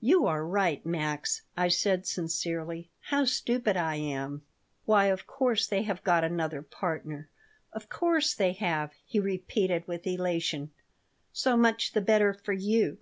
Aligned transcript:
"You 0.00 0.24
are 0.26 0.46
right, 0.46 0.80
Max," 0.86 1.42
I 1.58 1.68
said, 1.68 2.06
sincerely. 2.06 2.88
"How 3.10 3.26
stupid 3.26 3.76
I 3.76 3.96
am." 3.96 4.40
"Why, 4.86 5.08
of 5.10 5.26
course 5.26 5.66
they 5.66 5.82
have 5.82 6.02
got 6.02 6.24
another 6.24 6.62
partner. 6.62 7.28
Of 7.70 7.90
course 7.90 8.34
they 8.34 8.52
have," 8.54 8.92
he 9.04 9.20
repeated, 9.20 9.86
with 9.86 10.06
elation. 10.06 10.70
"So 11.34 11.58
much 11.58 11.92
the 11.92 12.00
better 12.00 12.32
for 12.32 12.54
you. 12.54 12.96